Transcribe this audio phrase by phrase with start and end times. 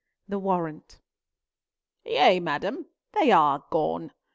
[0.27, 0.99] THE WARRANT
[2.05, 4.11] "Yea, madam, they are gone!